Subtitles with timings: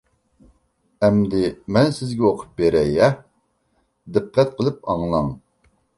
[1.07, 1.41] ئەمدى
[1.77, 3.11] مەن سىزگە ئوقۇپ بېرەي، ھە،
[4.17, 5.29] دىققەت قىلىپ ئاڭلاڭ.